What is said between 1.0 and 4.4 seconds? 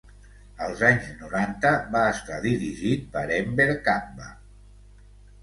noranta, va estar dirigit per Enver Kapba.